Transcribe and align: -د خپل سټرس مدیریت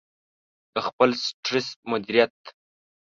-د 0.73 0.75
خپل 0.87 1.09
سټرس 1.25 1.67
مدیریت 1.91 2.37